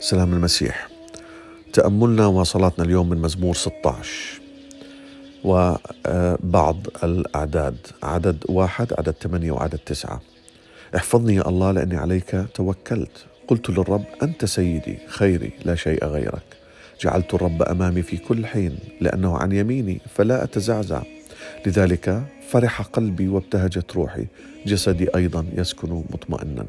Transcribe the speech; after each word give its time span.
سلام 0.00 0.32
المسيح. 0.32 0.88
تأملنا 1.72 2.26
وصلاتنا 2.26 2.84
اليوم 2.84 3.08
من 3.08 3.18
مزمور 3.18 3.54
16 3.54 4.40
وبعض 5.44 6.86
الأعداد 7.04 7.76
عدد 8.02 8.44
واحد 8.48 8.92
عدد 8.98 9.14
ثمانية 9.20 9.52
وعدد 9.52 9.78
تسعة. 9.78 10.20
احفظني 10.96 11.34
يا 11.34 11.48
الله 11.48 11.72
لأني 11.72 11.96
عليك 11.96 12.46
توكلت. 12.54 13.24
قلت 13.48 13.70
للرب 13.70 14.04
أنت 14.22 14.44
سيدي 14.44 14.98
خيري 15.08 15.52
لا 15.64 15.74
شيء 15.74 16.04
غيرك. 16.04 16.56
جعلت 17.00 17.34
الرب 17.34 17.62
أمامي 17.62 18.02
في 18.02 18.16
كل 18.16 18.46
حين 18.46 18.78
لأنه 19.00 19.36
عن 19.36 19.52
يميني 19.52 20.00
فلا 20.14 20.44
أتزعزع. 20.44 21.02
لذلك 21.66 22.22
فرح 22.48 22.82
قلبي 22.82 23.28
وابتهجت 23.28 23.96
روحي. 23.96 24.26
جسدي 24.66 25.08
أيضا 25.14 25.46
يسكن 25.52 26.04
مطمئنا. 26.10 26.66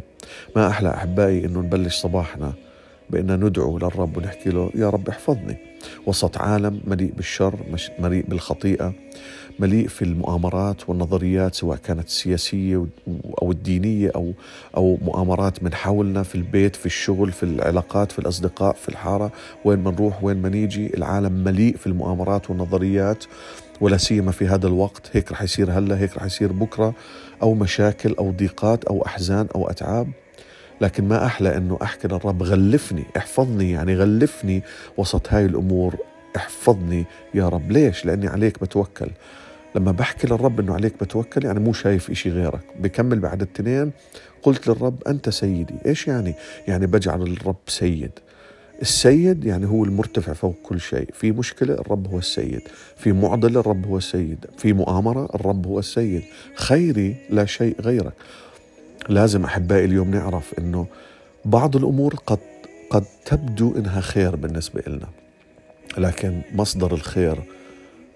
ما 0.55 0.67
أحلى 0.67 0.89
أحبائي 0.89 1.45
أنه 1.45 1.59
نبلش 1.59 1.95
صباحنا 1.95 2.53
بأن 3.09 3.45
ندعو 3.45 3.77
للرب 3.77 4.17
ونحكي 4.17 4.49
له 4.49 4.71
يا 4.75 4.89
رب 4.89 5.09
احفظني. 5.09 5.57
وسط 6.05 6.37
عالم 6.37 6.81
مليء 6.87 7.13
بالشر 7.17 7.55
مليء 7.99 8.25
بالخطيئة 8.27 8.93
مليء 9.59 9.87
في 9.87 10.01
المؤامرات 10.01 10.89
والنظريات 10.89 11.55
سواء 11.55 11.77
كانت 11.77 12.07
السياسية 12.07 12.85
أو 13.41 13.51
الدينية 13.51 14.11
أو 14.15 14.31
أو 14.77 14.97
مؤامرات 15.01 15.63
من 15.63 15.73
حولنا 15.73 16.23
في 16.23 16.35
البيت 16.35 16.75
في 16.75 16.85
الشغل 16.85 17.31
في 17.31 17.43
العلاقات 17.43 18.11
في 18.11 18.19
الأصدقاء 18.19 18.73
في 18.75 18.89
الحارة 18.89 19.31
وين 19.65 19.79
ما 19.79 19.91
نروح 19.91 20.23
وين 20.23 20.41
ما 20.41 20.49
نيجي 20.49 20.97
العالم 20.97 21.43
مليء 21.43 21.77
في 21.77 21.87
المؤامرات 21.87 22.49
والنظريات 22.49 23.23
ولا 23.81 23.97
سيما 23.97 24.31
في 24.31 24.47
هذا 24.47 24.67
الوقت 24.67 25.09
هيك 25.13 25.31
رح 25.31 25.41
يصير 25.41 25.71
هلا 25.71 25.99
هيك 25.99 26.17
رح 26.17 26.23
يصير 26.23 26.51
بكرة 26.51 26.93
أو 27.41 27.53
مشاكل 27.53 28.15
أو 28.19 28.31
ضيقات 28.31 28.83
أو 28.85 29.05
أحزان 29.05 29.47
أو 29.55 29.69
أتعاب. 29.69 30.07
لكن 30.81 31.07
ما 31.07 31.25
أحلى 31.25 31.57
إنه 31.57 31.77
أحكي 31.81 32.07
للرب 32.07 32.43
غلفني 32.43 33.03
احفظني 33.17 33.71
يعني 33.71 33.95
غلفني 33.95 34.63
وسط 34.97 35.33
هاي 35.33 35.45
الأمور 35.45 35.95
احفظني 36.35 37.05
يا 37.33 37.49
رب. 37.49 37.71
ليش؟ 37.71 38.05
لأني 38.05 38.27
عليك 38.27 38.61
بتوكل. 38.61 39.09
لما 39.75 39.91
بحكي 39.91 40.27
للرب 40.27 40.59
إنه 40.59 40.73
عليك 40.73 40.93
بتوكل 41.03 41.45
يعني 41.45 41.59
مو 41.59 41.73
شايف 41.73 42.09
إشي 42.09 42.29
غيرك. 42.29 42.63
بكمل 42.79 43.19
بعد 43.19 43.41
التنين 43.41 43.91
قلت 44.43 44.67
للرب 44.67 45.03
أنت 45.07 45.29
سيدي. 45.29 45.75
إيش 45.85 46.07
يعني؟ 46.07 46.33
يعني 46.67 46.87
بجعل 46.87 47.21
الرب 47.21 47.55
سيد. 47.67 48.11
السيد 48.81 49.45
يعني 49.45 49.65
هو 49.67 49.85
المرتفع 49.85 50.33
فوق 50.33 50.55
كل 50.63 50.79
شيء. 50.81 51.09
في 51.13 51.31
مشكلة 51.31 51.73
الرب 51.73 52.07
هو 52.07 52.17
السيد. 52.17 52.61
في 52.97 53.11
معضلة 53.11 53.59
الرب 53.59 53.85
هو 53.85 53.97
السيد. 53.97 54.45
في 54.57 54.73
مؤامرة 54.73 55.29
الرب 55.35 55.67
هو 55.67 55.79
السيد. 55.79 56.23
خيري 56.55 57.15
لا 57.29 57.45
شيء 57.45 57.81
غيرك. 57.81 58.13
لازم 59.09 59.43
أحبائي 59.43 59.85
اليوم 59.85 60.11
نعرف 60.11 60.53
أنه 60.59 60.87
بعض 61.45 61.75
الأمور 61.75 62.15
قد 62.15 62.39
قد 62.89 63.05
تبدو 63.25 63.75
إنها 63.77 64.01
خير 64.01 64.35
بالنسبة 64.35 64.81
لنا 64.87 65.07
لكن 65.97 66.41
مصدر 66.53 66.93
الخير 66.93 67.39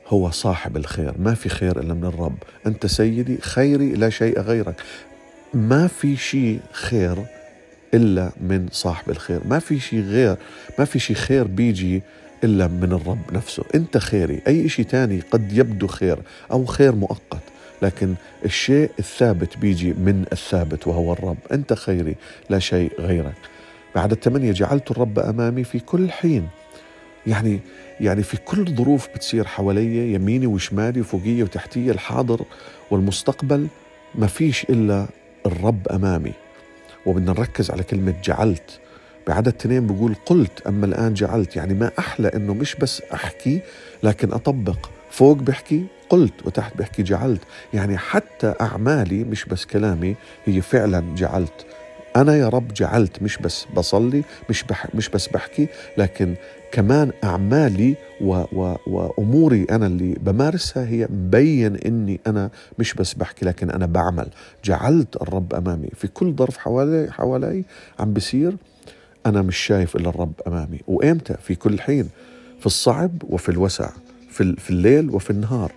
هو 0.08 0.32
صاحب 0.32 0.78
الخير. 0.78 1.14
ما 1.20 1.34
في 1.34 1.50
خير 1.50 1.80
إلا 1.80 1.94
من 1.94 2.06
الرب. 2.06 2.38
أنت 2.68 2.86
سيدي 2.86 3.38
خيري 3.38 3.92
لا 3.92 4.10
شيء 4.10 4.40
غيرك. 4.40 4.76
ما 5.54 5.88
في 5.88 6.18
شيء 6.18 6.60
خير 6.72 7.26
إلا 7.94 8.32
من 8.42 8.68
صاحب 8.72 9.10
الخير. 9.10 9.40
ما 9.46 9.60
في 9.60 9.80
شيء 9.80 10.02
غير 10.02 10.36
ما 10.80 10.86
في 10.86 11.00
شيء 11.00 11.16
خير 11.16 11.48
بيجي 11.48 12.02
إلا 12.44 12.68
من 12.68 12.92
الرب 12.94 13.34
نفسه. 13.34 13.64
أنت 13.76 13.98
خيري. 13.98 14.42
أي 14.48 14.70
شيء 14.70 14.86
تاني 14.86 15.20
قد 15.32 15.54
يبدو 15.54 15.88
خير 15.88 16.20
أو 16.52 16.66
خير 16.66 16.96
مؤقت. 16.96 17.42
لكن 17.82 18.16
الشيء 18.46 18.92
الثابت 19.00 19.58
بيجي 19.58 19.94
من 19.94 20.26
الثابت 20.32 20.88
وهو 20.88 21.14
الرب. 21.14 21.38
أنت 21.52 21.74
خيري 21.74 22.16
لا 22.50 22.60
شيء 22.60 22.92
غيرك. 23.00 23.36
بعد 23.96 24.12
الثمانية 24.12 24.52
جعلت 24.52 24.92
الرب 24.92 25.20
أمامي 25.20 25.64
في 25.64 25.80
كل 25.80 26.12
حين. 26.12 26.48
يعني 27.28 27.60
يعني 28.00 28.24
في 28.24 28.38
كل 28.38 28.76
ظروف 28.76 29.08
بتصير 29.16 29.48
حوالي 29.48 30.14
يميني 30.14 30.48
وشمالي 30.48 31.02
وفوقية 31.02 31.44
وتحتية 31.44 31.92
الحاضر 31.92 32.42
والمستقبل 32.92 33.68
ما 34.16 34.28
فيش 34.28 34.64
إلا 34.64 35.08
الرب 35.46 35.88
أمامي. 35.88 36.34
وبدنا 37.06 37.32
نركز 37.32 37.72
على 37.72 37.84
كلمة 37.84 38.14
جعلت. 38.24 38.80
بعدد 39.28 39.48
اثنين 39.48 39.88
بقول 39.88 40.16
قلت 40.26 40.68
أما 40.68 40.86
الآن 40.86 41.14
جعلت. 41.14 41.56
يعني 41.56 41.74
ما 41.74 41.92
أحلى 42.00 42.28
أنه 42.28 42.54
مش 42.54 42.76
بس 42.76 43.02
أحكي 43.14 43.60
لكن 44.04 44.34
أطبق. 44.34 44.90
فوق 45.12 45.38
بحكي 45.38 45.86
قلت 46.12 46.34
وتحت 46.46 46.78
بحكي 46.78 47.04
جعلت. 47.04 47.42
يعني 47.74 47.98
حتى 47.98 48.54
أعمالي 48.62 49.24
مش 49.24 49.46
بس 49.46 49.66
كلامي 49.66 50.16
هي 50.46 50.62
فعلا 50.62 51.16
جعلت. 51.16 51.66
أنا 52.16 52.36
يا 52.36 52.50
رب 52.50 52.74
جعلت 52.74 53.22
مش 53.24 53.38
بس 53.38 53.66
بصلي 53.76 54.24
مش 54.50 54.64
بح 54.64 54.96
مش 54.96 55.10
بس 55.10 55.28
بحكي 55.28 55.68
لكن 55.98 56.36
كمان 56.72 57.12
أعمالي 57.24 57.96
و 58.22 58.44
و 58.54 58.76
وأموري 58.88 59.66
أنا 59.72 59.88
اللي 59.88 60.14
بمارسها 60.14 60.86
هي 60.88 61.08
مبين 61.10 61.76
إني 61.76 62.20
أنا 62.28 62.50
مش 62.80 62.94
بس 62.94 63.14
بحكي 63.14 63.46
لكن 63.46 63.70
أنا 63.70 63.86
بعمل. 63.86 64.28
جعلت 64.66 65.16
الرب 65.22 65.54
أمامي. 65.54 65.90
في 65.96 66.08
كل 66.08 66.34
ظرف 66.34 66.58
حوالي 66.58 67.12
حوالي 67.12 67.64
عم 68.00 68.14
بصير 68.14 68.56
أنا 69.26 69.42
مش 69.42 69.58
شايف 69.58 69.96
إلا 69.96 70.10
الرب 70.10 70.34
أمامي. 70.48 70.80
وإمتى؟ 70.88 71.36
في 71.44 71.56
كل 71.56 71.80
حين. 71.82 72.10
في 72.60 72.66
الصعب 72.66 73.12
وفي 73.30 73.50
الوسع. 73.50 73.90
في, 74.30 74.56
في 74.56 74.70
الليل 74.70 75.10
وفي 75.10 75.30
النهار. 75.30 75.72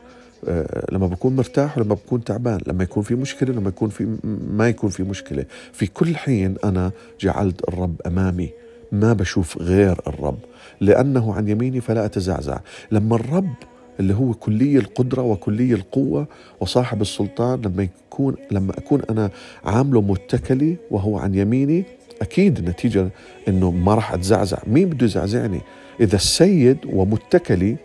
لما 0.92 1.06
بكون 1.06 1.36
مرتاح 1.36 1.78
ولما 1.78 1.94
بكون 1.94 2.24
تعبان 2.24 2.60
لما 2.66 2.84
يكون 2.84 3.02
في 3.02 3.14
مشكلة 3.14 3.54
لما 3.54 3.68
يكون 3.68 3.88
في 3.88 4.16
ما 4.50 4.68
يكون 4.68 4.90
في 4.90 5.02
مشكلة. 5.02 5.44
في 5.72 5.86
كل 5.86 6.16
حين 6.16 6.54
أنا 6.64 6.92
جعلت 7.20 7.68
الرب 7.68 8.00
أمامي 8.06 8.50
ما 8.92 9.12
بشوف 9.12 9.58
غير 9.58 10.00
الرب 10.06 10.38
لأنه 10.80 11.34
عن 11.34 11.48
يميني 11.48 11.80
فلا 11.80 12.04
أتزعزع. 12.04 12.58
لما 12.90 13.16
الرب 13.16 13.54
اللي 14.00 14.14
هو 14.14 14.34
كلي 14.34 14.78
القدرة 14.78 15.22
وكلي 15.22 15.74
القوة 15.74 16.26
وصاحب 16.60 17.00
السلطان 17.00 17.60
لما 17.62 17.82
يكون 17.82 18.36
لما 18.50 18.78
أكون 18.78 19.02
أنا 19.10 19.30
عامله 19.64 20.00
متكلي 20.00 20.76
وهو 20.90 21.18
عن 21.18 21.34
يميني 21.34 21.84
أكيد 22.22 22.58
النتيجة 22.58 23.08
إنه 23.48 23.70
ما 23.70 23.94
راح 23.94 24.12
أتزعزع. 24.12 24.58
مين 24.66 24.88
بده 24.88 25.06
يزعزعني؟ 25.06 25.60
إذا 26.00 26.16
السيد 26.16 26.78
ومتكلي 26.92 27.76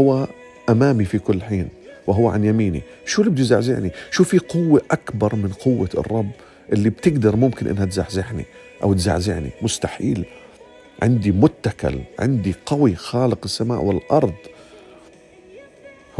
هو 0.00 0.26
أمامي 0.68 1.04
في 1.04 1.18
كل 1.18 1.42
حين. 1.42 1.68
وهو 2.08 2.28
عن 2.28 2.44
يميني. 2.44 2.82
شو 3.06 3.22
اللي 3.22 3.32
بده 3.32 3.40
يزعزعني؟ 3.40 3.90
شو 4.10 4.24
في 4.24 4.38
قوة 4.38 4.82
أكبر 4.90 5.36
من 5.36 5.48
قوة 5.48 5.88
الرب 5.94 6.30
اللي 6.72 6.90
بتقدر 6.90 7.36
ممكن 7.36 7.66
إنها 7.66 7.84
تزعزعني 7.84 8.44
أو 8.82 8.92
تزعزعني؟ 8.94 9.50
مستحيل. 9.62 10.24
عندي 11.02 11.32
متكل 11.32 11.98
عندي 12.18 12.54
قوي 12.66 12.94
خالق 12.94 13.38
السماء 13.44 13.84
والأرض. 13.84 14.34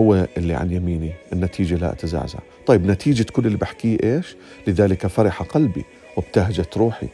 هو 0.00 0.26
اللي 0.36 0.54
عن 0.54 0.72
يميني. 0.72 1.12
النتيجة 1.32 1.74
لا 1.74 1.92
أتزعزع 1.92 2.38
طيب 2.66 2.86
نتيجة 2.86 3.26
كل 3.32 3.46
اللي 3.46 3.58
بحكيه 3.58 3.98
إيش؟ 4.02 4.36
لذلك 4.66 5.06
فرح 5.06 5.42
قلبي 5.42 5.84
وابتهجت 6.16 6.76
روحي. 6.76 7.08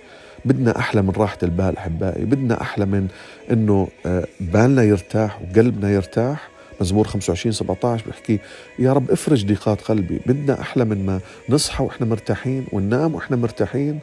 بدنا 0.45 0.79
أحلى 0.79 1.03
من 1.03 1.11
راحة 1.11 1.39
البال 1.43 1.77
أحبائي. 1.77 2.25
بدنا 2.25 2.61
أحلى 2.61 2.87
من 2.87 3.09
أنه 3.51 3.89
آه، 4.07 4.27
بالنا 4.41 4.83
يرتاح 4.83 5.43
وقلبنا 5.43 5.91
يرتاح. 5.91 6.54
مزمور 6.81 7.07
25 7.07 7.53
17 7.53 8.07
بيحكي 8.07 8.39
يا 8.79 8.93
رب 8.93 9.11
افرج 9.11 9.47
ضيقات 9.47 9.81
قلبي 9.81 10.21
بدنا 10.27 10.61
أحلى 10.61 10.85
من 10.85 11.07
ما 11.07 11.21
نصحى 11.49 11.85
وإحنا 11.85 12.07
مرتاحين 12.07 12.67
وننام 12.73 13.15
وإحنا 13.15 13.37
مرتاحين 13.37 13.99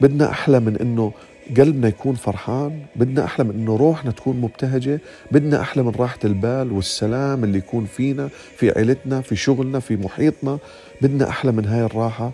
بدنا 0.00 0.30
أحلى 0.30 0.60
من 0.60 0.76
إنه 0.76 1.12
قلبنا 1.56 1.88
يكون 1.88 2.14
فرحان 2.14 2.80
بدنا 2.96 3.24
أحلى 3.24 3.44
من 3.44 3.50
إنه 3.50 3.76
روحنا 3.76 4.10
تكون 4.10 4.40
مبتهجة 4.40 5.00
بدنا 5.32 5.60
أحلى 5.60 5.82
من 5.82 5.92
راحة 5.98 6.18
البال 6.24 6.72
والسلام 6.72 7.44
اللي 7.44 7.58
يكون 7.58 7.86
فينا 7.86 8.28
في 8.56 8.70
عيلتنا 8.70 9.20
في 9.20 9.36
شغلنا 9.36 9.80
في 9.80 9.96
محيطنا 9.96 10.58
بدنا 11.02 11.28
أحلى 11.28 11.52
من 11.52 11.64
هاي 11.64 11.82
الراحة. 11.82 12.32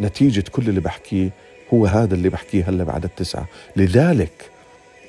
نتيجة 0.00 0.44
كل 0.50 0.68
اللي 0.68 0.80
بحكيه 0.80 1.30
هو 1.74 1.86
هذا 1.86 2.14
اللي 2.14 2.28
بحكيه 2.28 2.68
هلا 2.68 2.84
بعد 2.84 3.04
التسعة. 3.04 3.46
لذلك 3.76 4.50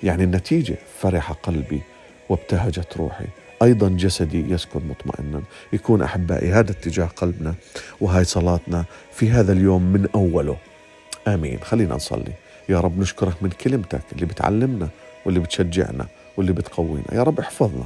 يعني 0.03 0.23
النتيجة 0.23 0.75
فرح 0.99 1.31
قلبي 1.31 1.81
وابتهجت 2.29 2.97
روحي. 2.97 3.25
أيضا 3.61 3.89
جسدي 3.89 4.51
يسكن 4.51 4.81
مطمئنا. 4.87 5.41
يكون 5.73 6.01
أحبائي 6.01 6.51
هذا 6.51 6.71
اتجاه 6.71 7.05
قلبنا 7.05 7.55
وهاي 8.01 8.23
صلاتنا 8.23 8.85
في 9.13 9.29
هذا 9.29 9.51
اليوم 9.53 9.81
من 9.81 10.07
أوله. 10.15 10.57
آمين. 11.27 11.59
خلينا 11.63 11.95
نصلي. 11.95 12.33
يا 12.69 12.79
رب 12.79 12.99
نشكرك 12.99 13.43
من 13.43 13.49
كلمتك 13.49 14.01
اللي 14.11 14.25
بتعلمنا 14.25 14.89
واللي 15.25 15.39
بتشجعنا 15.39 16.07
واللي 16.37 16.53
بتقوينا. 16.53 17.13
يا 17.13 17.23
رب 17.23 17.39
احفظنا. 17.39 17.85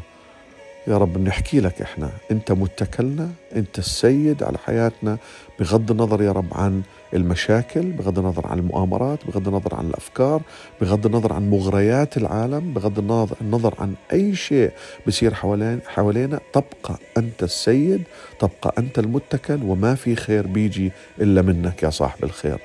يا 0.87 0.97
رب 0.97 1.13
بنحكي 1.13 1.59
لك 1.59 1.81
إحنا. 1.81 2.09
أنت 2.31 2.51
متكلنا 2.51 3.29
أنت 3.55 3.79
السيد 3.79 4.43
على 4.43 4.57
حياتنا 4.57 5.17
بغض 5.59 5.91
النظر 5.91 6.21
يا 6.21 6.31
رب 6.31 6.45
عن 6.51 6.81
المشاكل 7.13 7.81
بغض 7.81 8.19
النظر 8.19 8.47
عن 8.47 8.59
المؤامرات 8.59 9.19
بغض 9.27 9.47
النظر 9.47 9.75
عن 9.75 9.85
الأفكار 9.87 10.41
بغض 10.81 11.05
النظر 11.05 11.33
عن 11.33 11.49
مغريات 11.49 12.17
العالم 12.17 12.73
بغض 12.73 12.99
النظر 13.41 13.73
عن 13.79 13.93
أي 14.13 14.35
شيء 14.35 14.71
بصير 15.07 15.33
حوالين 15.33 15.79
حوالينا. 15.87 16.39
تبقى 16.53 16.99
أنت 17.17 17.43
السيد 17.43 18.03
تبقى 18.39 18.73
أنت 18.77 18.99
المتكل 18.99 19.63
وما 19.63 19.95
في 19.95 20.15
خير 20.15 20.47
بيجي 20.47 20.91
إلا 21.21 21.41
منك 21.41 21.83
يا 21.83 21.89
صاحب 21.89 22.23
الخير. 22.23 22.59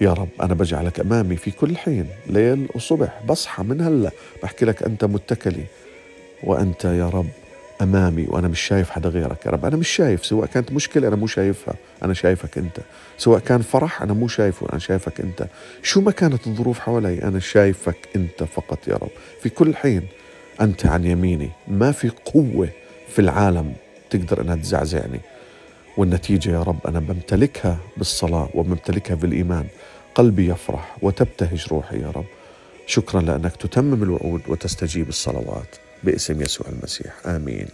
يا 0.00 0.12
رب 0.12 0.28
أنا 0.42 0.54
بجعلك 0.54 1.00
أمامي 1.00 1.36
في 1.36 1.50
كل 1.50 1.76
حين 1.76 2.06
ليل 2.26 2.68
وصبح 2.74 3.20
بصحى 3.28 3.62
من 3.62 3.80
هلأ 3.80 4.10
بحكي 4.42 4.64
لك 4.64 4.82
أنت 4.82 5.04
متكلي. 5.04 5.64
وأنت 6.42 6.84
يا 6.84 7.08
رب 7.08 7.28
أمامي 7.82 8.26
وأنا 8.28 8.48
مش 8.48 8.60
شايف 8.60 8.90
حدا 8.90 9.08
غيرك 9.08 9.46
يا 9.46 9.50
رب. 9.50 9.64
أنا 9.64 9.76
مش 9.76 9.88
شايف 9.88 10.26
سواء 10.26 10.46
كانت 10.46 10.72
مشكلة 10.72 11.08
أنا 11.08 11.16
مو 11.16 11.26
شايفها 11.26 11.74
أنا 12.04 12.14
شايفك 12.14 12.58
أنت. 12.58 12.76
سواء 13.18 13.38
كان 13.38 13.60
فرح 13.62 14.02
أنا 14.02 14.12
مو 14.12 14.28
شايفه 14.28 14.66
أنا 14.70 14.78
شايفك 14.78 15.20
أنت. 15.20 15.46
شو 15.82 16.00
ما 16.00 16.10
كانت 16.10 16.46
الظروف 16.46 16.78
حوالي 16.78 17.22
أنا 17.22 17.38
شايفك 17.40 18.08
أنت 18.16 18.44
فقط 18.44 18.88
يا 18.88 18.94
رب. 18.94 19.10
في 19.42 19.48
كل 19.48 19.76
حين 19.76 20.02
أنت 20.60 20.86
عن 20.86 21.04
يميني. 21.04 21.50
ما 21.68 21.92
في 21.92 22.08
قوة 22.24 22.68
في 23.08 23.18
العالم 23.18 23.72
تقدر 24.10 24.40
أنها 24.40 24.56
تزعزعني. 24.56 25.20
والنتيجة 25.96 26.50
يا 26.50 26.62
رب 26.62 26.86
أنا 26.86 27.00
بمتلكها 27.00 27.78
بالصلاة 27.96 28.48
وبمتلكها 28.54 29.14
بالإيمان. 29.14 29.66
قلبي 30.14 30.48
يفرح 30.50 30.96
وتبتهج 31.02 31.66
روحي 31.70 32.00
يا 32.00 32.10
رب. 32.10 32.24
شكرا 32.86 33.20
لأنك 33.20 33.56
تتمم 33.56 34.02
الوعود 34.02 34.40
وتستجيب 34.48 35.08
الصلوات. 35.08 35.76
باسم 36.04 36.42
يسوع 36.42 36.66
المسيح. 36.68 37.26
آمين. 37.26 37.68